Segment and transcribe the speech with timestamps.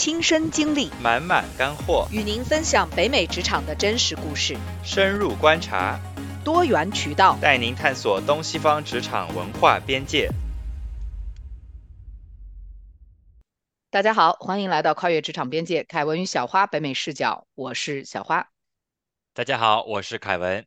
[0.00, 6.00] 亲身经历，满满干货，与您分享北美职场的真实故事，深入观察，
[6.42, 10.30] 多元渠道，带您探索东西方职场文化边界。
[13.90, 18.48] 大家好，欢迎来到跨越职场边界，凯文与小花北美视角，我是小花。
[19.34, 20.64] 大家好，我是凯文。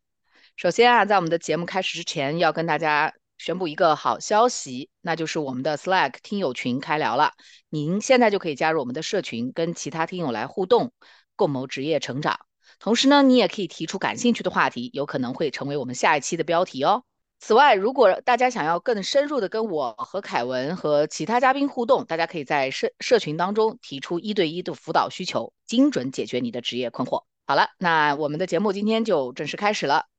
[0.57, 3.11] 首先啊，在我们的节目开始之前，要跟大家
[3.43, 7.33] 宣布一个好消息，那就是我们的 Slack 听友群开聊了。
[7.67, 10.93] 您现在就可以加入我们的社群，跟其他听友来互动，
[11.35, 12.39] 共谋职业成长。
[12.79, 17.03] 同时呢，你也可以提出感兴趣的话题，有可能会成为我们下一期的标题哦。
[17.41, 27.23] 此外，如果大家想要更深入的跟我和凯文和其他嘉宾互动，大家可以在社社群当中提出一对一的辅导需求，精准解决你的职业困惑。
[27.45, 30.12] 好了，那我们的节目今天就正式开始了。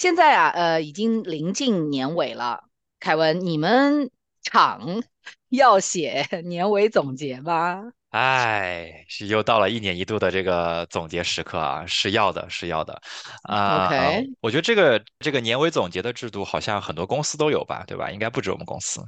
[0.00, 2.64] 现在啊，呃，已经临近年尾了。
[3.00, 4.10] 凯文，你们
[4.42, 5.02] 厂
[5.50, 7.82] 要写 年尾总结吗？
[8.08, 12.98] 哎，是又到了一年一度的这个总结时刻啊，是要的，是要的。
[13.42, 18.10] 啊，OK，我觉得这个这个年尾总结的制度好像很多公司都有吧，对吧？
[18.10, 19.02] 应该不止我们公司。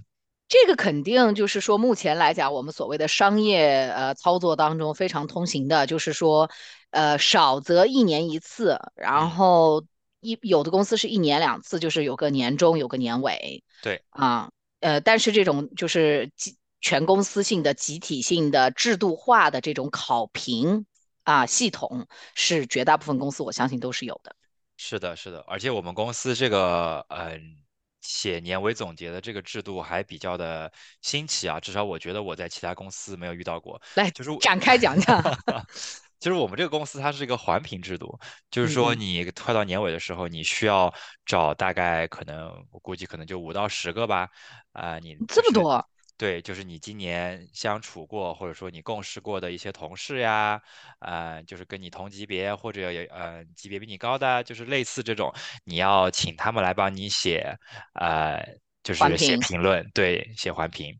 [0.46, 6.50] 这个肯定就是说，目前来讲，我们所谓的商业呃操作当中非常通行的，就是说，
[6.90, 9.82] 呃，少则一年一次，然后。
[10.22, 13.62] 一有的公司是一年两次，就是有个年终，有个年尾。
[13.82, 20.86] 对啊，呃，但是这种就是集全公司性的、集体性的、制度化的这种考评
[21.24, 24.34] 啊系统，是绝大部分公司我相信都是有的。
[24.76, 27.58] 是的，是的，而且我们公司这个嗯
[28.00, 33.80] 写年尾总结的这个制度还比较的新奇啊，至少我觉得我在其他公司没有遇到过。
[33.94, 35.20] 来，就是展开讲讲。
[36.22, 38.16] 就是我们这个公司，它是一个环评制度，
[38.48, 40.94] 就是说你快到年尾的时候，你需要
[41.26, 44.28] 找大概可能，我估计可能就五到十个吧，
[44.70, 45.84] 啊，你这么多？
[46.16, 50.62] 对，就是你今年相处过或者说你共事过的一些同事呀，
[51.00, 55.34] 呃，就是跟你同级别或者有呃级别比你高的，就是类似这种，
[55.64, 57.58] 你要请他们来帮你写，
[57.94, 58.40] 呃，
[58.84, 60.96] 就是写评论，对，写环评，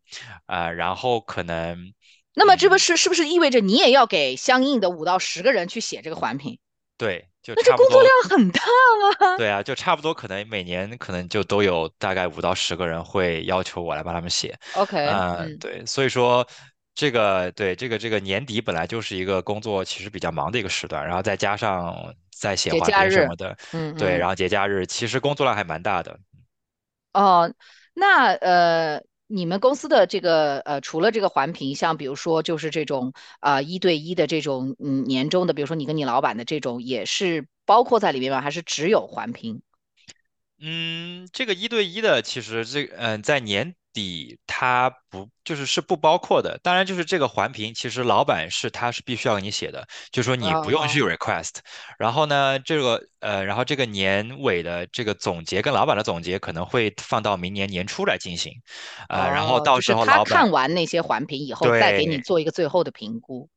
[0.47, 1.95] 呃，然后可能。
[2.35, 6.59] 那么这不是是不是意味着你也要给相应的五到十个人去写这个环评？
[6.97, 9.37] 对，就那这工作量很大啊。
[9.37, 14.57] 对啊，就差不多可能每年可能就都有大概五到十个人会要求我来帮他们写。
[14.75, 16.47] OK，嗯，对，所以说
[16.95, 26.19] 这个对这个这个年底本来就是一个工作其实比较忙的一个时段，然后再加上在写环评什么的，嗯，对，然后节假日其实工作量还蛮大的。
[27.13, 27.53] 哦，
[27.95, 29.03] 那呃。
[29.33, 38.41] 你们公司的这个呃，除了这个环评，像比如说就是这种啊一对一的这种嗯年终的，比如说你跟你老板的这种，也是包括在里面吗？
[38.43, 39.63] 还是只有环评？
[40.61, 43.75] 嗯，这个一对一的，其实这嗯在年。
[43.93, 51.57] 底它不就是是不包括的，当然就是这个环评，其实老板是他是必须要给你写的，就是说你不用去 request，
[51.99, 58.53] 然后呢，这个呃，然后这个年尾的这个总结跟老板的总结可能会放到明年年初来进行，
[59.09, 63.49] 呃，然后到时候他看完那些环评以后，再给你做一个最后的评估。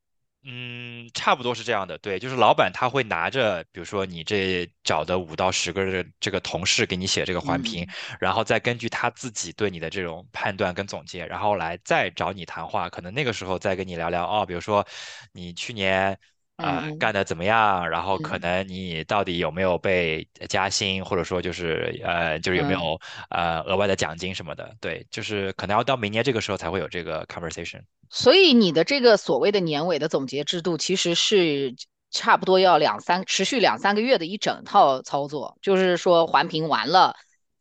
[0.48, 7.84] 嗯，差不多是这样的，对，就是老板他会拿着，比如说你这找的五到十个这个同事给你写这个环评，
[8.20, 14.86] 然后再根据他自己对你的这种判断跟总结，然后来再找你谈话，可能那个时候再跟你聊聊哦，比如说
[15.32, 16.16] 你去年
[16.56, 22.98] 啊干的怎么样，然后可能你到底有没有被加薪，或者说就是呃就是有没有
[23.30, 27.80] 呃额外的奖金什么的，对，就是可能要到明年这个时候才会有这个 conversation。
[28.08, 31.74] 所以你的这个所谓的年尾的总结制度，其实是
[32.12, 37.14] 差不多要两三持续两三个月的一整套操作，就是说环评完了，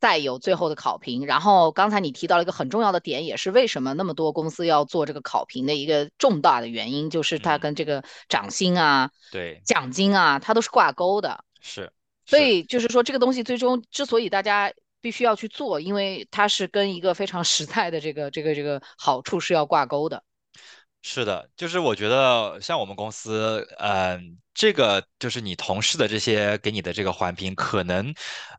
[0.06, 1.26] 再有最后的考评。
[1.26, 11.44] 然后刚才你提到了一个很重要的点，也是为什么那么多公司要做这个考评的一个重大的原因，就是它跟这个涨薪啊、对奖金啊，它都是挂钩的。
[11.60, 11.92] 是，
[12.28, 14.72] 所以就是说这个东西最终之所以大家。
[15.02, 20.24] 必须要去做，因为它是跟一个非常实在的这个这个这个好处是要挂钩的。
[21.04, 24.40] 是的，就是我觉得像我们公司，嗯。
[24.56, 28.14] 这个就是你同事的这些给你的这个环评，可能，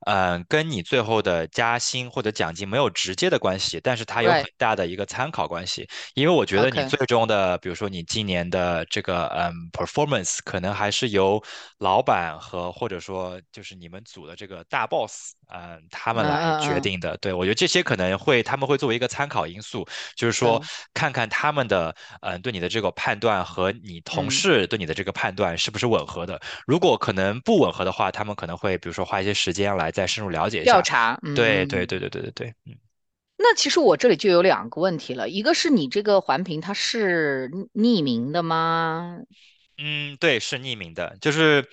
[0.06, 5.88] 嗯，跟你最后的加薪或者奖金没有直接的关系，但是它有很大的一个参考关系。
[6.14, 11.42] 因为我觉得你最终的，比如说你今年的这个嗯 performance，可能还是由
[11.78, 17.16] 老板和或者说就是你们组的这个大 boss，嗯，他们来决定的。
[17.16, 20.62] 对我觉得这些可能会他们会作为一个参考因素，就是说
[20.92, 25.85] 看看他们的嗯对你的这个判断和你同事对你的这个判断是不是。
[25.86, 31.18] 吻合的，如果可能不吻合的话，他们可能会比如说花一些时间来再深入了解一下调查。
[31.34, 32.74] 对对对对对对对，嗯。
[33.38, 39.18] 那那其实我这里就有两个问题了，一个是你这个环评它是匿名的吗？
[39.78, 41.64] 嗯，对，是匿名的，就是，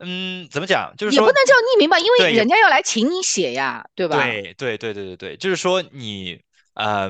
[0.00, 0.92] 嗯，怎么讲？
[0.98, 4.22] 就是说，也不能叫匿名吧，因为人家要来请你写呀，对吧？
[4.22, 6.42] 对对对对对对，就是说你，
[6.74, 7.08] 呃，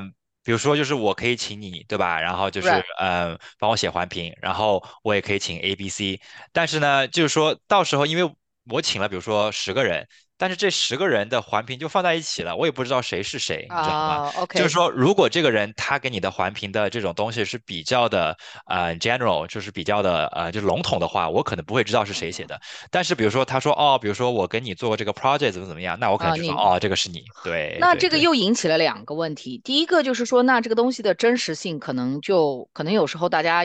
[0.49, 2.19] 比如说就是我可以请你，对吧？
[2.19, 2.69] 然后就是
[2.99, 6.19] 嗯呃，帮我写环评，然后我也可以请 A、B、C，
[6.53, 8.35] 但是呢，就是说到时候因为
[8.65, 14.31] 我请了，比如说十个人，但是这十个人的环评就放在一起了，我也不知道谁是谁，你知道吗？
[14.33, 18.37] 啊，OK，就是说，如果这个人他给你的环评的这种东西是比较的
[18.67, 22.59] 呃 general，就是比较的呃就是笼统的话，我可能不会知道是谁写的。
[22.91, 29.61] 但是比如说他说哦，比如说我跟你做过这个 project 怎么怎么样，那我可能啊，就说你哦，这个是你，对那这个又引起了两个问题。
[29.65, 33.65] 第一个就是说，那这个东西的真实性可能就可能有时候大家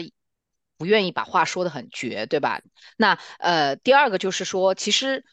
[0.77, 2.59] 不愿意把话说得很绝，对吧？
[2.97, 5.23] 那呃，第二个就是说，其实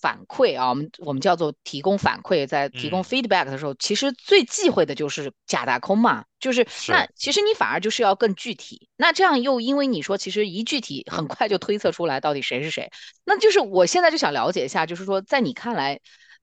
[0.00, 6.24] 反馈啊，我们我们叫做提供反馈，在提供嗯，feedback 的时候，其实最忌讳的就是假大空嘛。
[6.38, 8.88] 就是那，其实你反而就是要更具体。
[8.96, 12.90] 那这样又因为你说，其实一具体很快就推测出来到底谁是谁。
[13.24, 16.00] 那就是我现在就想了解一下，就是说在你看来。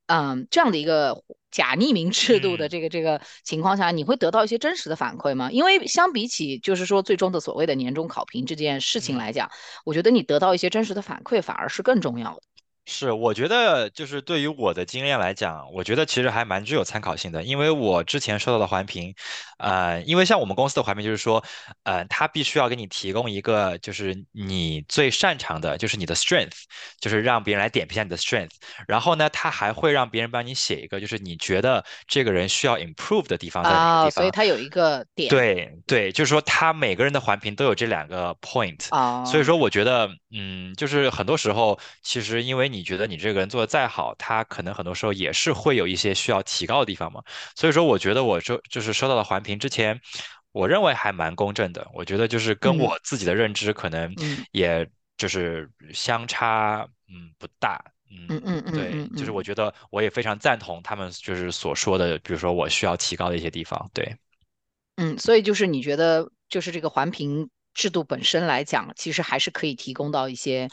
[0.08, 5.50] 嗯，这样的一个假匿名制度的嗯这个这个情况下，你会得到一些真实的反馈吗？
[5.52, 9.18] 因为相比起就是说最终的所谓的年终考评这件事情嗯。
[9.18, 9.50] 来讲，
[9.84, 12.42] 我觉得你得到一些真实的反馈反而是更重要的。
[12.86, 19.14] 是，我觉得就是对于我的经验来讲，我觉得其实还蛮具有参考性的，因为我之前收到的环评，
[19.58, 21.44] 呃，因为像我们公司的环评就是说，
[21.84, 26.64] 呃，他必须要给你提供一个就是你最擅长的，就是你的 strength，
[27.00, 28.52] 就是让别人来点评一下你的 strength，
[28.88, 35.06] 然后呢，他还会让别人帮你写一个，就是你觉得这个人需要 improve 的地方在哪个啊，地方，所以它有一个。
[35.16, 35.30] 点。
[35.30, 38.80] 对对，就是说他每个人的环评都有这两个 point，
[39.26, 47.24] 所以啊，说我觉得，嗯，就是很多时候，其实因为你觉得你这个人做的再好，他可能很多时候也是会有一些需要提高的地方嘛。
[47.56, 49.98] 所以说，我觉得我收就是收到的环评之前，
[50.52, 51.88] 我认为还蛮公正的。
[51.94, 54.86] 我觉得就是跟嗯我自己的认知可能嗯也
[55.16, 57.82] 就是相差，嗯，不大。
[58.12, 63.90] 嗯，嗯嗯嗯对，就是我觉得我也非常赞同他们就是所说的，比如说我需要提高的一些地方。
[63.94, 64.16] 对。
[64.98, 70.68] 嗯，所以就是你觉得就是这个环评制度本身来讲，其实还是可以提供到一些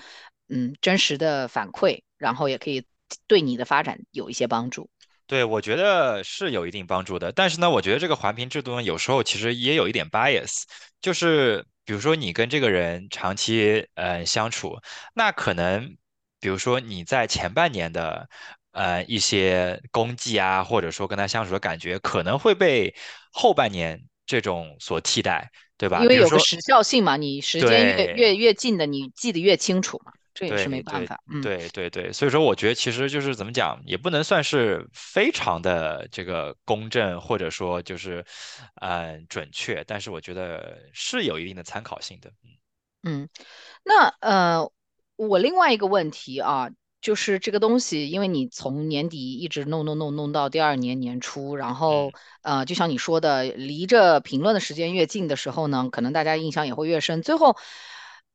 [0.48, 2.86] 嗯真实的反馈，然后也可以
[3.26, 4.88] 对你的发展有一些帮助。
[5.26, 10.64] 对，我觉得是有一定帮助的，但是呢，我觉得这个环评制度呢，有时候其实也有一点 bias，
[11.00, 14.78] 就是比如说你跟这个人长期呃相处，
[15.14, 15.96] 那可能
[16.38, 18.28] 比如说你在前半年的
[18.72, 22.94] 呃一些功绩啊，或者说跟他相处的感觉，可能会被
[23.32, 25.50] 后半年这种所替代，
[25.82, 26.00] 对吧？
[26.00, 28.14] 因为有个时效性嘛，你时间越。
[28.14, 31.20] 越越近的，你记得越清楚嘛，这也是没办法。
[31.28, 38.24] 嗯对对对，所以说我觉得其实就是怎么讲，也不能算是非常的这个公正，或者说就是，
[38.76, 42.30] 嗯、准确，但是我觉得是有一定的参考性的。
[43.02, 43.28] 嗯，
[43.82, 44.70] 那呃，
[45.16, 46.70] 我另外一个问题啊，
[47.02, 52.10] 就是这个东西，因为你从年底一直弄弄弄弄到第二年年初，然后
[52.42, 57.20] 嗯呃，就像你说的，离着评论的时间越近的时候呢，可能大家印象也会越深。
[57.20, 57.56] 最后，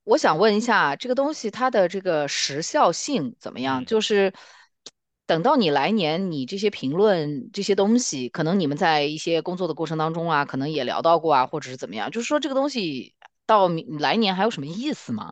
[0.04, 3.84] 我想问一下，这个东西它的这个时效性怎么样？
[3.84, 3.86] 嗯。
[3.86, 4.34] 就是
[5.25, 15.31] 等到你来年，你这些评论这些东西，可能你们在一些工作的过程当中啊，可能也聊到过啊，或者是怎么样，就是说这个东西到明来年还有什么意思吗？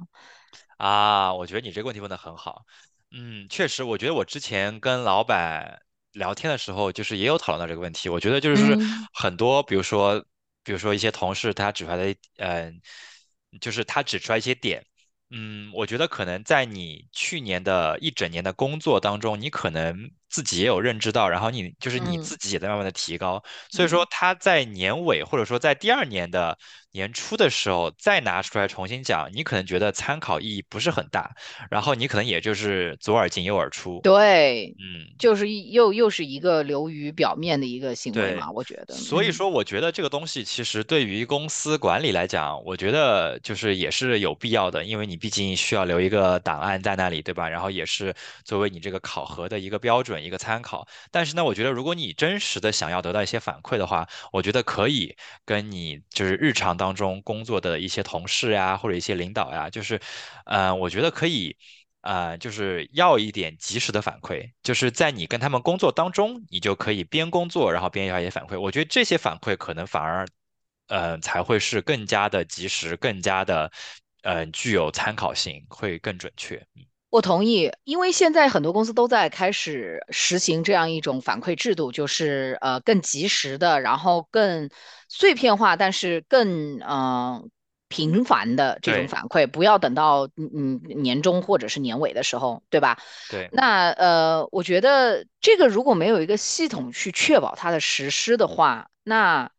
[0.77, 2.65] 啊，我觉得你这个问题问得很好。
[3.17, 5.81] 嗯，确实，我觉得我之前跟老板
[6.11, 8.09] 聊天的时候，就是也有讨论到这个问题。
[8.09, 10.19] 我觉得就是嗯很多，比如说，
[10.65, 12.81] 比如说一些同事他指出来的，嗯、
[13.61, 14.85] 就是他指出来一些点。
[15.29, 23.41] 嗯，我觉得可能在你去年的一整年的工作当中，你可能自己也有认知到，然后你就是你嗯自己也在慢慢的提高。
[23.69, 24.07] 所以说嗯。
[24.09, 26.57] 他在年尾或者说在第二年的
[26.91, 31.29] 年初的时候再拿出来重新讲，你可能觉得参考意义不是很大，
[31.69, 33.99] 然后你可能也就是左耳进右耳出。
[34.01, 47.49] 对，嗯，就是又又是一个流于表面的一个行为，嘛，我觉得，嗯所以说我觉得这个东西其实对于公司管理来讲，我觉得就是也是有必要的，因为你毕竟需要留一个档案在那里，对吧？
[47.49, 48.15] 然后也是
[48.45, 50.87] 作为你这个考核的一个标准、一个参考。
[51.11, 55.15] 但是呢，我觉得如果你真实的想要得到一些反馈的话，我觉得可以
[55.45, 59.99] 跟你就是日常当中工作的一些同事呀，或者一些领导呀，就是，
[60.45, 61.55] 呃，我觉得可以。
[62.07, 68.59] 呃，就是要一点及时的反馈，就是在你跟他们工作当中，你就可以边工作，然后边要一些反馈。
[68.59, 70.23] 我觉得这些反馈可能反而，
[70.87, 73.71] 呃，才会是更加的及时，更加的，
[74.21, 76.63] 呃，具有参考性，会更准确。
[77.15, 84.69] 我同意，因为现在很多公司都在开始实行这样一种反馈制度，就是呃更及时的，然后更
[85.07, 87.41] 碎片化，但是更呃
[87.87, 92.99] 频繁的这种反馈，不要等到嗯嗯年终或者是年尾的时候，对吧？
[93.31, 99.49] 对，那呃，我觉得这个如果没有一个系统去确保它的实施的话，那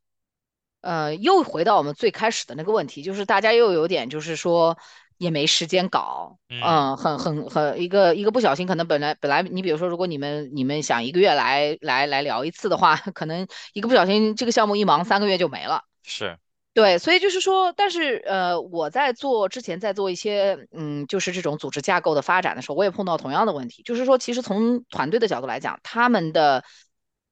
[0.83, 4.77] 呃，又回到我们最开始的那个问题，就是大家又有点就是说
[5.19, 15.83] 也没时间搞，嗯，嗯，很很很一个一个不小心，可能本来本来你比如说，如果你们你们想一个月来来来聊一次的话， 可能一个不小心这个项目一忙三个月就没了。
[16.03, 16.39] 是，
[16.75, 26.65] 对，所以就是说，但是呃，我在做之前在做一些嗯，就是这种组织架构的发展的时候，我也碰到同样的问题，就是说，其实从团队的角度来讲，他们的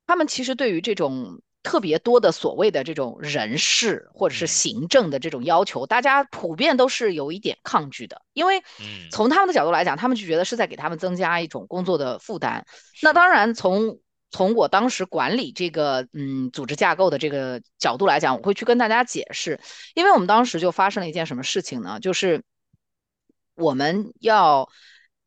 [0.06, 4.46] 他们其实对于这种特别多的所谓的这种人事或者是嗯。
[4.46, 12.64] 行政的这种要求，大家普遍都是有一点抗拒的，因为嗯，从他们的角度来讲，他们就觉得是在给他们增加一种工作的负担。
[13.02, 13.98] 那，当然从
[14.30, 19.58] 从我当时管理这个嗯组织架构的这个角度来讲，我会去跟大家解释，
[19.94, 21.98] 因为我们当时就发生了一件什么事情呢？
[22.00, 22.42] 就是
[23.54, 24.68] 我们要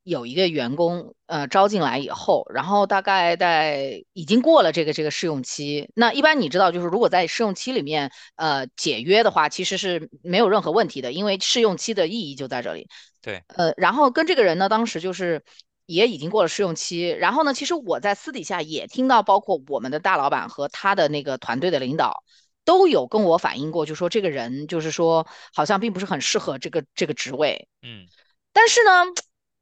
[0.08, 12.88] 有一个员工呃招进来以后，然后大概在已经过了这个这个试用期，那一般你知道，就是如果在试用期里面呃解约的话，其实是没有任何问题的，因为试用期的意义就在这里。
[13.22, 15.44] 对，呃，然后跟这个人呢，当时就是
[15.86, 22.24] 也已经过了试用期，然后呢，其实我在私底下也听到，包括我们的大老板和他的那个团队的领导
[22.64, 28.08] 都有跟我反映过，就说这个人就是说好像并不是很适合这个这个职位，嗯。
[28.54, 28.92] 但是呢，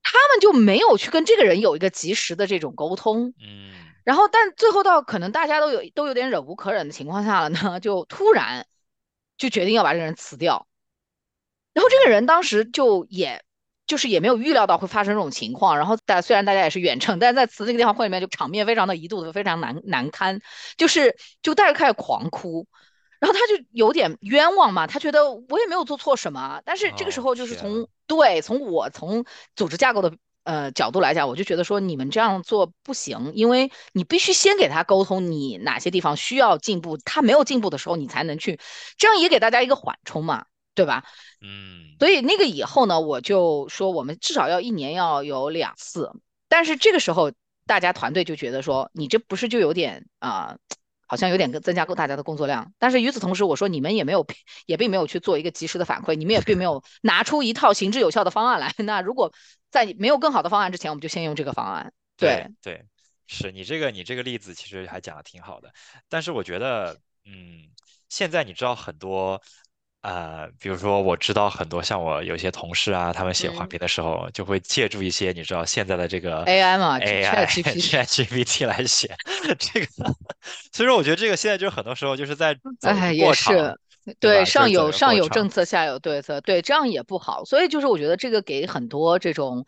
[0.05, 3.73] 他们就没有去跟这个人有一个及时的这种沟通，嗯。
[4.03, 8.67] 然后但最后到可能大家都有都有点忍无可忍的情况下了呢，就突然
[9.35, 10.67] 就决定要把这个人辞掉。
[11.73, 13.43] 然后这个嗯人当时就也
[13.87, 20.39] 就是也没有预料到会发生这种情况，然后大虽然大家也是远程，但是在辞那个电话会里面就场面非常的一度的非常难难堪，
[20.77, 22.67] 就是就带着开始狂哭，
[23.25, 30.13] 然后他就有点冤枉嘛，他觉得我也没有做错什么，但是这个时哦候就是从对从我从组织架构的。
[30.47, 38.59] 呃，角度来讲，我就觉得说你们这样做不行，因为你必须先给他沟通你哪些地方需要进步，他没有进步的时候，你才能去，
[38.95, 41.03] 这样也给大家一个缓冲嘛，对吧？
[41.41, 46.11] 嗯所以那个以后呢，我就说我们至少要一年要有两次，
[46.47, 47.31] 但是这个时候
[47.65, 50.75] 大家团队就觉得说，你这不是就有点啊、呃
[51.07, 52.73] 好像有点增加够大家的工作量。
[52.77, 54.25] 但是与此同时，我说你们也没有，
[54.65, 58.73] 也并没有去做一个及时的反馈，你们也并没有 拿出一套行之有效的方案来。
[58.85, 59.33] 那如果
[59.69, 61.93] 在没有更好的方案之前，我们就先用这个方案。
[62.17, 62.85] 对，对对，
[63.27, 65.71] 是你这个你这个例子其实还讲的挺好的，
[66.07, 67.69] 但是我觉得，嗯，
[68.07, 69.41] 现在你知道很多，
[70.05, 79.15] 呃，比如说我知道很多像我有些同事啊，他们写环嗯评的时候就会借助一些你知道现在的这个，AI 嘛 AI，ChatGPT，ChatGPT 来写
[79.57, 79.87] 这个，
[80.71, 83.75] 所以说我觉得这个现在就是很多时候就是在哎，也，是，
[84.19, 87.43] 对，上有上有政策，下有对策，对，这样也不好。
[87.43, 89.65] 所以就是我觉得这个给很多这种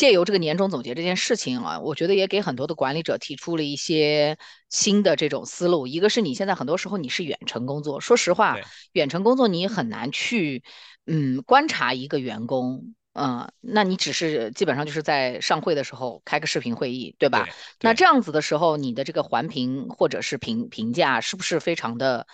[0.00, 4.38] 借由这个年终总结这件事情啊，我觉得也给很多的管理者提出了一些
[4.70, 5.86] 新的这种思路。
[5.86, 8.58] 一个是你现在很多时候你是远程工作，说实话，
[8.92, 10.62] 远程工作你很难去
[11.04, 12.94] 嗯观察一个员工。
[13.12, 17.44] 嗯，那你只是基本上就是在上会的时候开个视频会议，对吧？
[17.44, 22.26] 对对，那这样子的时候，你的这个环评或者是评评价是不是非常的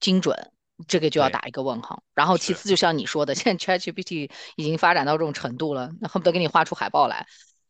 [0.00, 0.53] 精准？
[0.88, 2.02] 这个就要，打一个问号。
[2.14, 7.26] 然后其次，就像你说的， 现在 ChatGPT 已经发展到这种程度了，那恨不得给你画出海报来。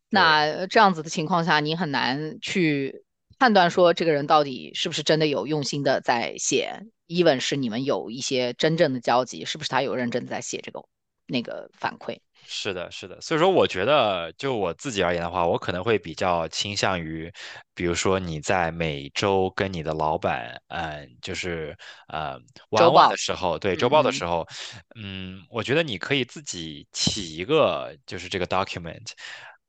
[0.09, 3.03] 那这样子的情况下，你很难去
[3.37, 10.83] 判断说这个人到底是不是真的有用心的在写，even 是你们有一些真正的交集，是不是他有认真的在写这个
[11.27, 12.17] 那个反馈？
[12.47, 17.31] 是的，是的，所以说我觉得，就我自己而言的话，我可能会比较倾向于，
[17.73, 21.75] 比如说你在每周跟你的老板，嗯，就是
[22.07, 22.39] 呃
[22.77, 24.47] 周 one 的，时候，对，周报的时候，
[24.95, 29.11] 嗯，我觉得你可以自己起一个，就是这个 document，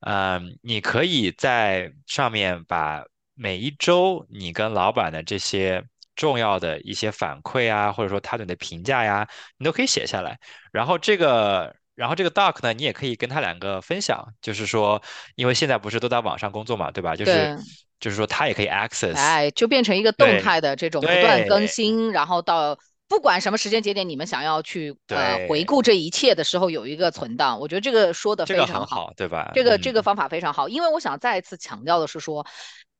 [0.01, 3.03] 嗯，你可以在上面把
[3.35, 5.83] 每一周你跟老板的这些
[6.15, 10.39] 重要的一些反馈啊，或者说他对你的评价呀，你都可以写下来。
[10.73, 15.03] 然后这个，然后这个 doc 呢，你也可以跟他两个分享，就是说，
[15.35, 17.17] 因为现在不是都在网上工作嘛，对吧？
[17.17, 17.59] 就是。
[17.99, 27.59] 就是说他也可以 access，哎，就变成一个动态的这种不断更新，然后到不管什么时间节点，你们想要去呃回，顾这一切的时候，有一个存档。
[27.59, 29.51] 我觉得这个说的这非常好，个很好，对吧？
[29.55, 32.47] 这个这个嗯，方法非常好，因为我想再一次强调的是说，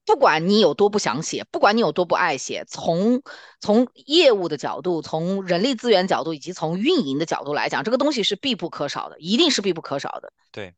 [0.07, 3.21] 不管你有多不想写，不管你有多不爱写，从
[3.61, 10.33] 从业务的角度，从人力资源角度，以及从运营的角度来讲，这个东西是必不可少的，一定是必不可少的。
[10.53, 10.75] 对。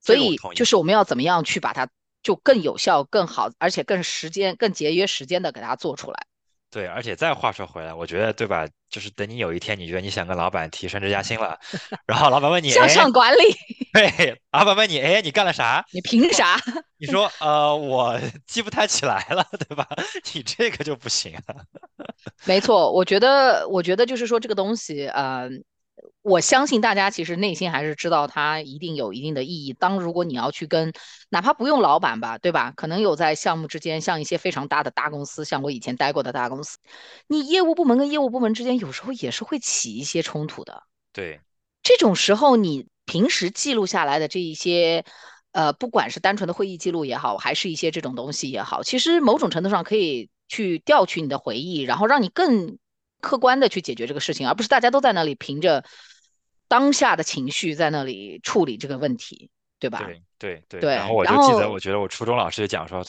[0.00, 0.36] 所以。
[0.56, 1.88] 就是我们要怎么样去把它
[2.24, 6.26] 就更有效、更好，而且更时间、更节约时间的给它做出来。
[6.72, 8.66] 对，而且再话说回来，我觉得对吧？
[8.88, 11.58] 就是等你有一天你觉得你想跟老板提升职加薪了，
[12.06, 13.38] 然后老板问你，向哎，上管理，
[13.92, 15.84] 对，老板问你，哎，你干了啥？
[15.92, 16.58] 你凭啥？
[16.96, 19.86] 你说，呃，我 记不太起来了，对吧？
[20.32, 21.54] 你这个就不行啊。
[22.46, 25.50] 没错，我觉得，我觉得就是说这个东西，呃，
[26.22, 29.72] 我相信大家其实内心还是知道它一定有一定的意义。
[29.72, 30.92] 当如果你要去跟，
[31.30, 32.72] 哪怕不用老板吧，对吧？
[32.76, 36.78] 可能有在项目之间，像一些非常大的大公司，像我以前待过的大公司，
[37.26, 40.82] 你业务部门跟业务部门之间有时候也是会起一些冲突的。
[41.12, 41.40] 对，
[41.82, 45.04] 这种时候，你平时记录下来的这一些，
[45.52, 52.78] 呃，不管是单纯的会议记录也好，还是一些这种东西也好，其实某种程度上可以去调取你的回忆，然后让你更
[53.22, 55.82] 客观的去解决这个事情，而不是大家都在那里凭着
[56.68, 59.48] 当下的情绪在那里处理这个问题，
[59.78, 60.02] 对吧？
[60.04, 60.80] 对，对，对。
[60.80, 63.02] 对，然后我就记得，我觉得我初中老师就讲说，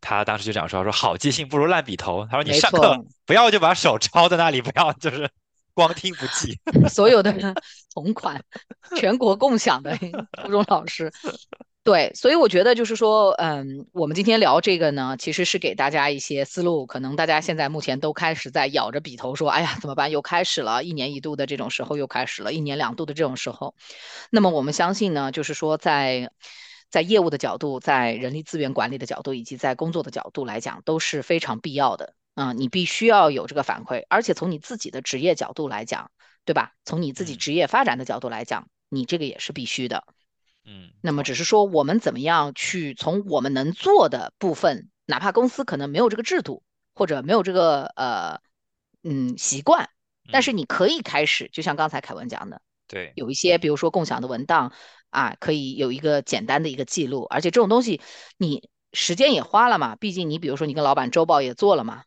[0.00, 2.26] 他当时就讲说，说好记性不如烂笔头。
[2.30, 5.28] 他说你上课，不要就把手抄在那里，不要就是
[5.74, 6.58] 光听不记。
[6.88, 7.32] 所有的
[7.92, 8.42] 同款，
[8.96, 9.96] 全国共享的
[10.42, 11.12] 初中老师。
[11.84, 16.86] 对，所以我觉得就是说，嗯，我们今天聊这个呢，其实是给大家一些思路。
[16.86, 20.08] 可能大家现在目前都开始在咬着笔头说，哎呀，怎么办？
[20.12, 23.74] 又开始了，一年一度的这种时候又开始了，一年两度的这种时候。
[24.30, 26.30] 那么我们相信呢，就是说在
[26.88, 32.14] 在业务的角度，在人力资源管理的角度，以及在工作的角度来讲，都是非常必要的。
[32.36, 36.12] 嗯，你必须要有这个反馈，而且从你自己的职业角度来讲，
[36.44, 36.74] 对吧？
[36.84, 40.04] 从你自己嗯职业发展的角度来讲，你这个也是必须的。
[40.64, 41.22] 嗯，那么。
[41.22, 46.62] 只是说我们怎么样去从我们能做的部分，哪怕公司可能没有这个制度
[46.94, 48.40] 或者没有这个呃
[49.02, 49.88] 嗯习惯，
[50.30, 54.72] 但嗯，是你可以开始，就像刚才凯文讲的，对，有一些比如说共享的文档
[55.10, 58.00] 啊，可以有一个简单的一个记录，而且这种东西
[58.36, 62.04] 你时间也花了嘛，毕竟你比如说你跟老板周报也做了嘛，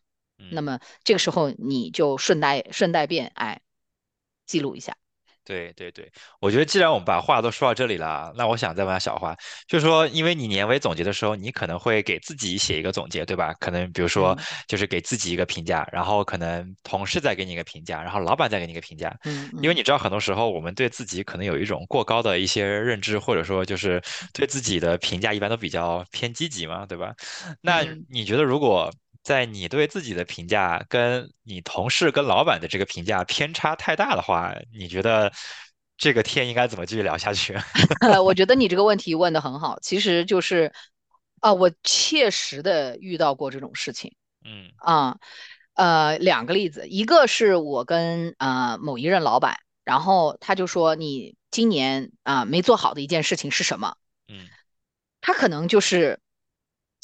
[0.50, 0.64] 那嗯。
[0.64, 3.60] 么这个时候你就顺带顺带便哎
[4.46, 4.96] 记录一下，
[5.46, 9.32] 对对对，我觉得既然我们把话都说到这里了，那我想再问下小花，
[9.68, 13.54] 就是说，因为你年尾总结的时候，你可能会给自己写一个总结，对吧？
[13.60, 19.16] 可能比如说，嗯就是给自己一个评价，然后可能同事再给你一个评价，然后老板再给你一个评价，
[19.62, 24.02] 因为你知道，很多时候我们对自己可能有一种过高的一些认知，或者说就是
[24.34, 27.14] 对自己的评价一般都比较偏积极嘛，对吧？
[27.60, 28.04] 那嗯。
[28.10, 28.92] 你觉得，如果
[29.26, 35.32] 在你对自己的评价跟你同事跟老板的这个评价偏差太大的话，你觉得
[35.98, 37.58] 这个天应该怎么继续聊下去？
[38.06, 40.72] 呃，我觉得你这个问题问的很好，其实就是
[41.40, 45.18] 啊、我切实的遇到过这种事情嗯啊，
[45.74, 53.96] 呃，两个例子，一个是我跟呃某一任老板，然后他就说你今年啊、没做好的一件事情是什么？
[54.28, 54.46] 嗯
[55.20, 56.20] 他可能就是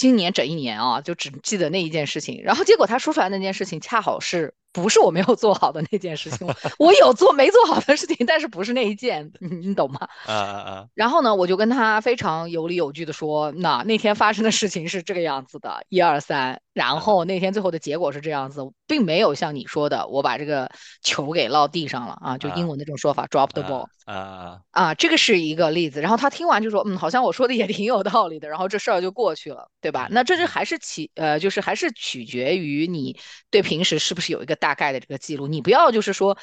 [0.03, 6.47] 今年整一年啊，就只记得那一件事情，然后结果他说出来那件事情恰好是不是我没有做好的那件事情？
[6.79, 10.09] 我有做没做好的事情，但是不是那一件，你你懂吗？
[10.27, 20.71] 啊啊啊然后呢，我就跟他非常有理有据的说，那那天发生的事情是这个样子的，一二三，然啊后那天最后的结果是这样子，并没有像你说的，我把这个
[21.03, 23.87] 球给落地上了啊，就英啊文那种说法，drop the 啊 ball。
[24.05, 24.61] 啊啊！
[24.73, 26.01] 啊，这个是一个例子。
[26.01, 28.49] 然后他听完就说，嗯，好像我说的也挺有道理的。
[28.49, 30.09] 然后这事儿就过去了，对吧？
[30.11, 33.17] 嗯那这是嗯还是起呃，就是还是取决于你
[33.49, 35.49] 对平时是不是有一个大概的这个记录。
[35.49, 36.39] 你不要就是说，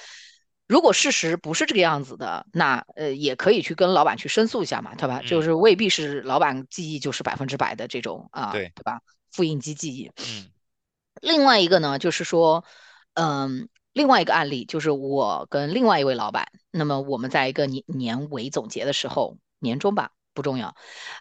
[0.67, 5.21] 如果事实不是这个样子的，那呃也可以去跟老板去申诉一下嘛，对吧？
[5.25, 8.99] 就嗯，是未必是老板记忆就是百分之百的这种啊，对，对吧？
[9.32, 10.12] 复印机记忆。
[10.17, 10.51] 嗯
[11.21, 12.63] 另外一个呢，就是说，
[13.13, 20.73] 嗯，另外一个案例就是我跟另外一位老板，那么我们在一个年年尾总结的时候，年终吧，不重要，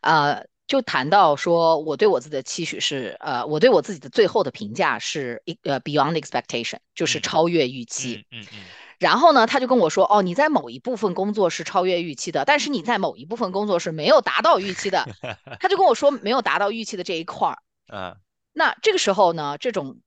[0.02, 8.24] 呃，就谈到说我对我自己的期许是，呃，我对我自己的最后的评价是一呃 beyond expectation，就是嗯超越预期。
[8.30, 8.58] 嗯嗯嗯
[8.98, 15.08] 然后呢，他就跟我说，哦，你在某一部分工作是超越预期的，但是你在某一部分工作是没有达到预期的。
[15.58, 17.58] 他就跟我说没有达到预期的这一块儿。
[17.90, 18.16] 嗯
[18.52, 20.00] 那这个时候呢，这种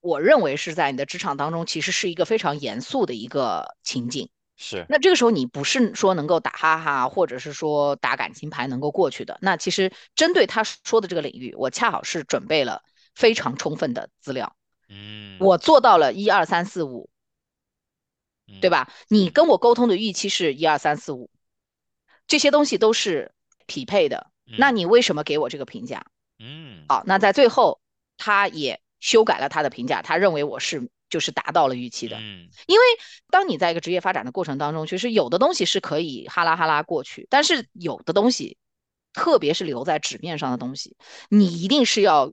[0.00, 4.28] 我认为是在你的职场当中，其实是一个非常严肃的一个情景。
[4.56, 9.38] 是那这个时候你不是说能够打哈哈，或者是说打感情牌能够过去的。
[9.42, 12.82] 那其实针对他说的这个领域，我恰好是准备了
[13.14, 14.56] 非常充分的资料，
[14.88, 17.10] 嗯我做到了一二三四五，
[18.60, 18.92] 对嗯吧？
[19.08, 21.30] 你嗯跟我沟通的预期是一二三四五，
[22.26, 23.32] 这些东西都是
[23.66, 24.30] 匹配的。
[24.58, 26.04] 那嗯你为什么给我这个评价？
[26.38, 27.80] 嗯好，那在最后，
[28.16, 32.16] 他也修改了他的评价，他认为我是就是达到了预期的。
[32.18, 32.84] 嗯因为
[33.30, 38.56] 当你在一个职业发展的过程当中，其实有的东西是可以哈拉哈拉过去，但是有的东西
[39.12, 40.96] 特别是留在纸面上的东西，
[41.28, 42.32] 你一定是要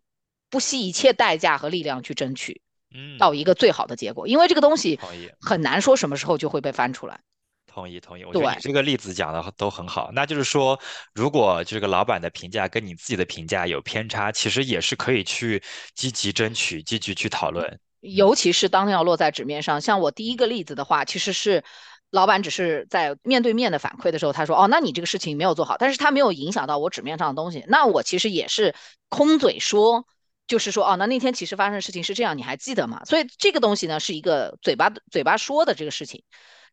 [0.50, 2.62] 不惜一切代价和力量去争取
[2.94, 5.32] 嗯，到一个最好的结果，因为这个东西同意。
[5.40, 7.22] 很难说什么时候就会被翻出来。
[7.68, 10.12] 同意同意，我觉得你对，这个例子讲的都很好。
[10.14, 10.78] 那就是说，
[11.14, 15.64] 如果这个老板的评价跟你自己的评价有偏差，其实也是可以去
[15.96, 17.80] 积极争取、积极去讨论。
[18.02, 21.64] 嗯尤其是当要落在纸面上，像我第一个例子的话，其实是
[22.10, 28.74] 老板只是在面对面的反馈的时候，他说：“哦，那你这个事情没有做好，但是他没有影响到我纸面上的东西。”那我其实也是
[29.10, 30.08] 空嘴说，
[30.48, 36.24] 就是说：“哦，那那天其实发生的事情是这样，你还记得吗？”所以这个东西呢，是一个嘴巴嘴巴说的这个事情，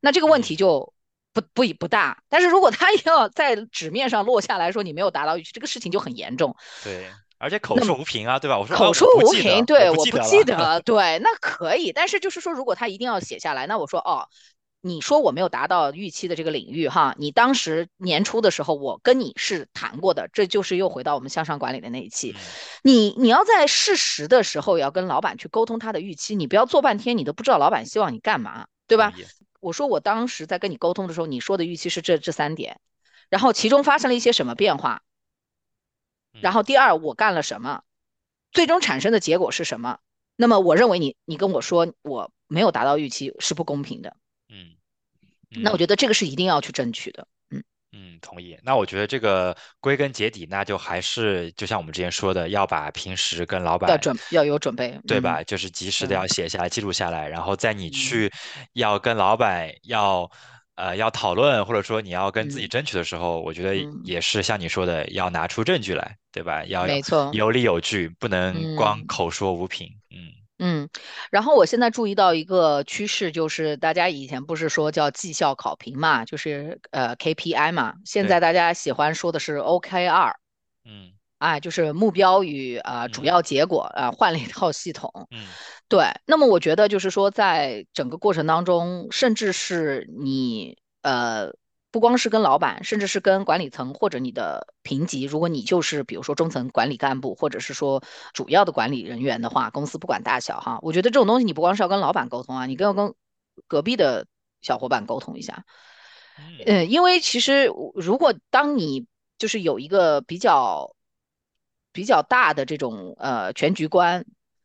[0.01, 0.95] 那这个问题嗯，就。
[1.35, 6.57] 不不不大，但是如果他 要在纸面上落下来说你没有达到预期，这个事情就很严重。
[6.83, 8.59] 对，而且口说无凭啊，对吧？
[8.59, 10.81] 我说啊，口说无凭，对，我不记得了。
[10.85, 14.29] 对，那可以，但是就是说，如果他一定要写下来，那我说哦，
[14.81, 22.41] 你说我没有达到预期的这个领域哈，你当时年初的时候我跟你是谈过的，这就是又回到我们向上管理的那一期，嗯，
[22.83, 29.13] 你你要在适时的时候也要跟老板去沟通他的预期，你不要做半天你都不知道老板希望你干嘛，对吧？
[29.61, 32.79] 我说我当时在跟你沟通的时候，你说的预期是这这三点，
[33.29, 35.03] 然后其中发生了一些什么变化，
[36.41, 37.83] 然嗯后第二我干了什么，
[38.53, 39.99] 最终产生的结果是什么？
[40.37, 44.17] 那么我认为你你跟我说我没有达到预期是不公平的，
[44.49, 44.77] 嗯
[45.63, 45.79] 那我嗯。
[45.79, 47.27] 觉得这个是一定要去争取的。
[47.51, 48.57] 嗯，嗯，同意。
[48.63, 54.91] 那我觉得这个归根结底，那就还是就像我们之前说的，要把平时跟老板，要准要有准备。
[54.91, 55.43] 嗯，对吧？
[55.43, 58.33] 就是及时的，要写下来、记录下来，然后在你嗯去
[58.75, 60.31] 要跟老板要
[60.79, 66.65] 呃要讨论，或者说你要跟自己嗯争取的时候，我觉得嗯，也是像你说的，要拿出证据来，对吧？
[66.67, 67.31] 要有没错。
[67.35, 69.07] 有理有据，不能光嗯。
[69.07, 69.87] 口说无凭。
[70.11, 70.89] 嗯嗯，
[71.31, 80.33] 然后我现在注意到一个趋势，就是大家以前不是说叫绩效考评嘛，就是呃 KPI 嘛，现，在大家喜欢说的是 OKR，
[80.85, 85.11] 嗯啊，就是目标与呃主嗯要结果啊，换了一套系统。
[85.31, 85.47] 嗯
[85.89, 91.51] 对，那么我觉得就是说，在整个过程当中，甚至是你呃，
[91.91, 98.03] 不光是跟老板，甚至是跟管理层或者你的评级，如果你就是比如说中层管理干部，或者是说
[98.35, 103.15] 主要的管理人员的话，公司不管大小哈，我觉得这种东西你不光是要跟老板沟通啊，你更要跟
[103.67, 104.27] 隔壁的
[104.61, 105.65] 小伙伴沟通一下。
[106.39, 109.07] 嗯嗯，因为其实如果当你
[109.39, 110.95] 就是有一个比较
[111.93, 114.25] 比较大的这种呃全局观，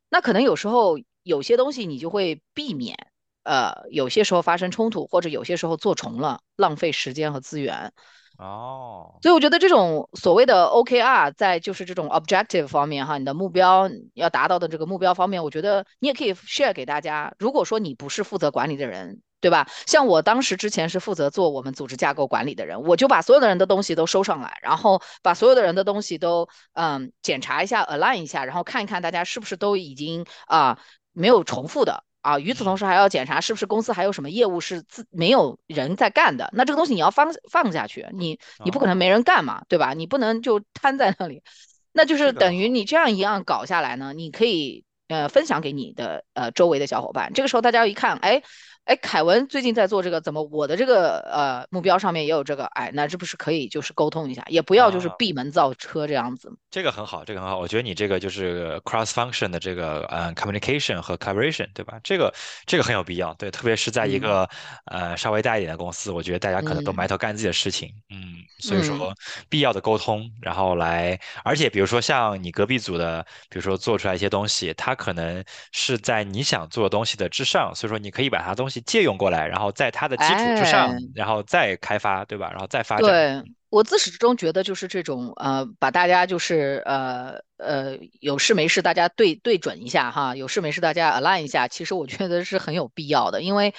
[0.10, 2.98] 那可能有时候有些东西你就会避免，
[3.44, 7.94] 呃，有些时候发生冲突，或者有些时候做重了，浪费时间和资源。
[8.40, 17.34] 哦，所以我觉得这种所谓的 OKR，在就是这种 objective 方面哈，你的目标要达到的这个目标方面，我觉得你也可以 share 给大家。
[17.38, 19.68] 如果说你不是负责管理的人，对吧？
[19.86, 30.80] 像我当时之前是负责做我们组织架构管理的人，我就把所有的人的东西都收上来，然后把所有的人的东西都嗯检查一下，align 一下，然后看一看大家是不是都已经啊、
[31.12, 32.06] 没有重复的。
[32.22, 39.94] 啊，与此同嗯时还要检查是不是公司还有什么业务是自没有人在干的，那这个东西你要放放下去，你你不可能没哦，人干嘛，对吧？
[39.94, 41.44] 你不能就 瘫在那里，
[41.92, 42.70] 那就是等于。
[42.70, 48.42] 你这样一样搞下来呢，你可以呃分享给你的呃周围的小伙伴，这个时候大家一看，哎
[48.86, 57.58] 哎，凯文最近在做这个，怎么我的这个呃目标上面也有这个，哎，那这不是可以就是沟通一下，也不要就是啊，闭门造车这样子，这个很好，这个很好。
[57.58, 61.98] 我觉得你这个就是 cross function 的这个呃 communication 和 collaboration，对吧？
[62.04, 62.34] 这个
[62.66, 64.50] 这个很有必要，对，特别是在一嗯个
[64.86, 69.14] 呃稍微大一点的公司，我觉得大家可能都埋嗯头干自己的事情，嗯，所以嗯，说
[69.48, 75.42] 必要的沟通，然后来，而且比如说像你隔壁组的，比如说做出来一些东西，它可能
[75.72, 80.98] 是在你想做的东西的之上，所以说你可以把它东西借用过来，然后在它的基础之上，哎。
[81.16, 82.50] 然后再开发，对吧？
[82.52, 93.74] 然后再发展，对，我自始至终觉得就是这种呃，把大家就是呃呃有事没事大家对对准一下哈，有事没事大家 align 一下，其实我觉得是很有必要的，因为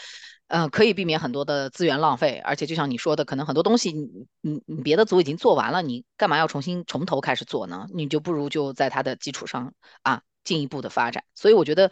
[0.48, 7.86] 嗯可以避免很多的资源浪费，而且就像你说的，可能很多东西你你你别的组已经做完了，你干嘛要重新从头开始做呢？
[7.94, 11.24] 你就不如就在它的基础上啊进一步的发展。
[11.34, 11.90] 所以我觉得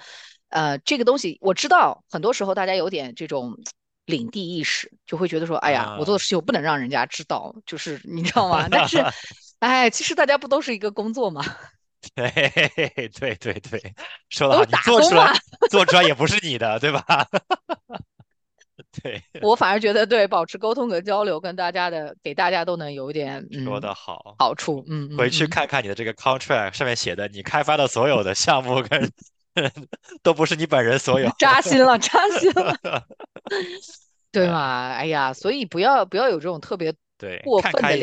[0.52, 3.58] 呃这个东西我知道，很多时候大家有点这种。
[4.06, 6.20] 领地意识，就会觉得说，哎呀，我做的嗯。
[6.20, 8.66] 事情我不能让人家知道，就是你知道吗？
[8.68, 8.98] 但是，
[9.60, 11.40] 哎，其实大家不都是一个工作吗？
[12.16, 12.28] 对
[13.14, 13.94] 对对对，
[14.28, 15.32] 说的好，你做出来。
[15.70, 17.04] 做出来也不是你的，对吧？
[19.00, 24.34] 对，我反而觉得，对，保持沟通和交流，跟大家的，给大家都能有一点说的好。
[24.40, 24.84] 好处。
[24.88, 29.08] 嗯嗯回去嗯，看看你的这个 contract 上面写的，你开发的所有的项目跟
[30.22, 31.30] 都不是你本人所有。
[31.38, 32.76] 扎心了，扎心了。
[34.32, 34.92] 对嘛？
[34.92, 37.96] 哎呀，所以不要不要有这种特别对，过分的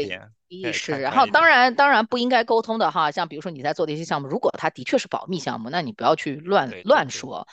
[0.47, 0.91] 意识。
[0.91, 7.47] 然后当然当然不应该沟通的哈，像比如说你在做的一些项目，如果它的确是保密项目，那你不要去乱乱说。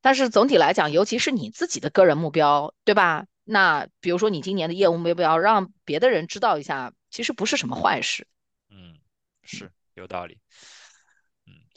[0.00, 3.26] 但是总体来讲，尤其是你自己的个人目标，对吧？
[3.44, 8.26] 那比如说你今年的业务目标，让别的人知道一下，其实不是什么坏事。
[8.70, 8.96] 嗯，
[9.42, 10.38] 是有道理。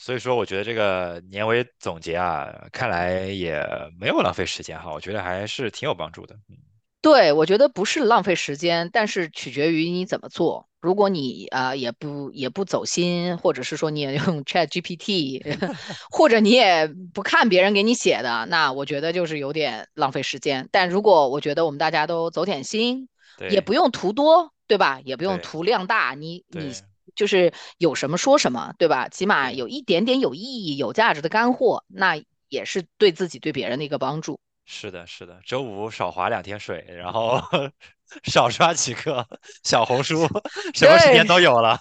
[0.04, 3.66] 嗯，所以说我觉得这个年尾总结啊，看来也
[4.00, 6.36] 没有浪费时间哈，我觉得还是挺有帮助的。
[6.50, 6.58] 嗯，
[7.02, 10.68] 对，我觉得不是浪费时间，但是取决于你怎么做。
[10.82, 15.42] 如果你啊、呃也不也不走心，或者是说你也用 Chat GPT，
[16.12, 20.68] 或者你也不看别人给你写的，那我觉得就是有点浪费时间。
[20.72, 23.08] 但如果我觉得我们大家都走点心，
[23.50, 25.00] 也不用图多，对吧？
[25.06, 26.84] 也不用图量大，你你对
[27.16, 29.08] 就是有什么说什么，对吧？
[29.10, 29.52] 起码。
[29.52, 34.40] 有一点点有意义、有价值的干货，那也是对自己对别人的一个帮助。
[34.66, 37.42] 是的，是的，周五少划两天水，然后
[38.24, 39.28] 少刷几个
[39.64, 40.26] 小红书，
[40.74, 41.78] 什么时间，都有了。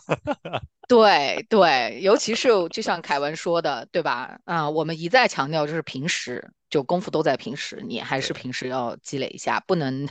[0.88, 4.38] 对对，尤其是就像凯文说的，对吧？
[4.44, 10.08] 啊、我们一再强调，就是平时就功夫都在平时，你还是，平时要积累一下，不能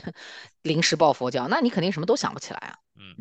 [0.62, 2.74] 临时抱佛脚，那你肯定什么都想不起来啊。
[2.96, 3.14] 嗯，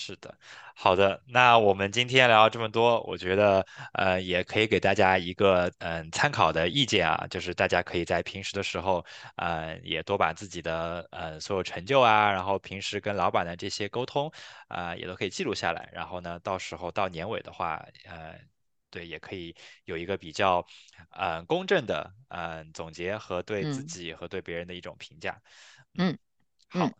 [0.00, 0.32] 是的，
[0.76, 9.04] 好的，那我们今天聊了这么多，我觉得呃也可以给大家一个嗯、参考的意见啊，就是大家可以在平时的时候，
[9.36, 14.30] 呃也多把自己的呃所有成就啊，然后平时跟老板的这些沟通
[14.68, 18.38] 啊、也都可以记录下来，然后呢，到时候到年尾的话，呃。
[18.90, 20.64] 对，也可以有一个比较，
[21.10, 25.38] 呃，公正的，呃，总结和对自嗯己和对别人的一种评价。
[25.98, 26.16] 嗯
[26.70, 26.90] 好，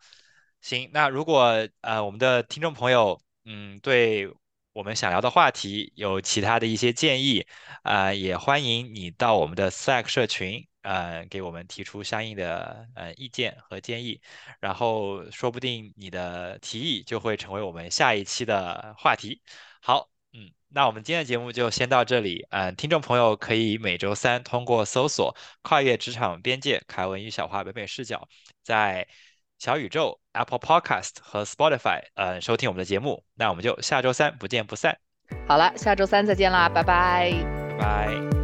[0.61, 4.29] 行，那如果呃我们的听众朋友，嗯，对
[4.73, 7.45] 我们想聊的话题有其他的一些建议，
[7.83, 14.21] 啊、也欢迎你到我们的 Slack 社群，呃，给我们提出相应的呃意见和建议，
[14.59, 19.41] 然后说不定你的提议就会成为我们下一期的话题。
[19.81, 28.27] 好，嗯，那我们今天的节目就先到这里，嗯、听众朋友可以每周三通过搜索“跨越职场边界”，凯文与小花北美视角。
[28.61, 29.07] 在
[29.59, 33.23] 小宇宙、Apple Podcast 和 Spotify 呃收听我们的节目。
[33.35, 34.97] 那我们就下周三不见不散，
[35.47, 37.31] 好了，下周三再见啦，拜拜。
[37.77, 38.38] 拜拜。